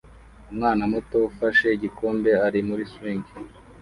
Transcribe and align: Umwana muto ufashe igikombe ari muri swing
Umwana 0.51 0.83
muto 0.91 1.17
ufashe 1.29 1.67
igikombe 1.77 2.31
ari 2.45 2.59
muri 2.67 2.83
swing 2.93 3.25